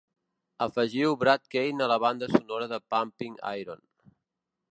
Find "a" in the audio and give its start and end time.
1.87-1.91